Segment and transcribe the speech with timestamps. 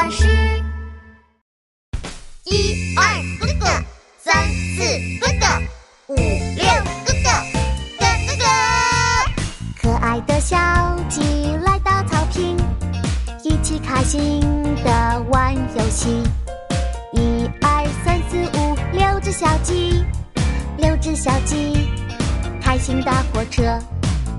[0.00, 0.24] 巴士。
[2.44, 3.04] 一二
[3.38, 3.66] 哥哥，
[4.16, 4.82] 三四
[5.20, 5.46] 哥哥，
[6.06, 6.16] 五
[6.56, 6.64] 六
[7.04, 7.28] 哥哥，
[7.98, 8.44] 哥哥哥。
[9.82, 10.56] 可爱的小
[11.10, 11.20] 鸡
[11.66, 12.56] 来到草坪，
[13.44, 14.40] 一起开心
[14.82, 16.22] 的玩游戏。
[17.12, 20.02] 一二三四五，六只小鸡，
[20.78, 21.90] 六只小鸡，
[22.62, 23.64] 开心的火车，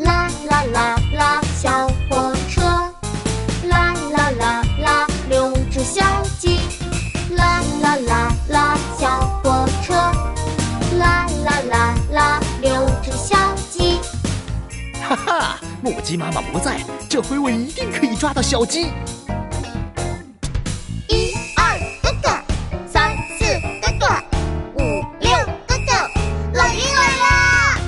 [0.00, 1.90] 啦啦啦啦，小
[15.06, 18.88] 哈哈，母鸡妈妈不在，这回我一定可以抓到小鸡。
[21.06, 22.28] 一二哥哥，
[22.92, 23.44] 三四
[23.80, 24.06] 哥哥，
[24.74, 25.30] 五六
[25.68, 25.92] 哥哥，
[26.54, 27.78] 老鹰来啦！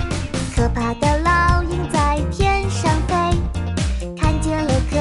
[0.54, 3.14] 可怕的老鹰在天上飞，
[4.16, 4.96] 看见了可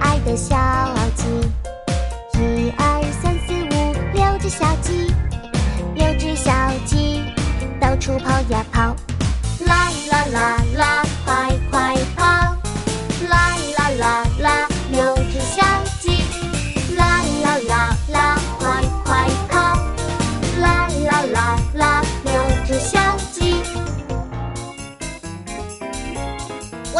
[0.00, 1.22] 爱的小鸡。
[2.40, 5.14] 一二三四五，六只小鸡，
[5.94, 6.52] 六只小
[6.84, 7.22] 鸡，
[7.80, 8.81] 到处跑呀跑，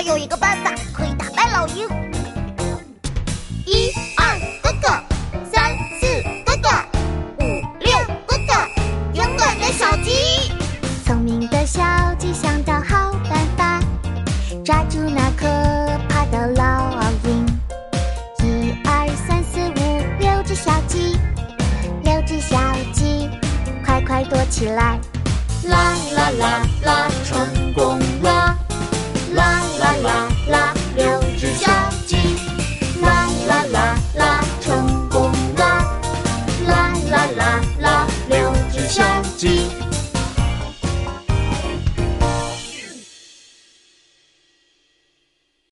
[0.02, 1.86] 我有一个办法可以打败老鹰。
[3.64, 4.88] 一二哥哥，
[5.48, 6.68] 三四哥哥，
[7.38, 7.44] 五
[7.78, 8.52] 六哥哥，
[9.14, 10.50] 勇敢的小鸡。
[11.06, 11.80] 聪明的小
[12.18, 13.80] 鸡想到好办法，
[14.64, 15.46] 抓住那可
[16.08, 17.46] 怕的老鹰。
[18.40, 21.16] 一二三四五，六只小鸡，
[22.02, 22.58] 六只小
[22.92, 23.30] 鸡，
[23.86, 24.98] 快快躲起来！
[25.68, 28.58] 啦啦啦啦，成功了！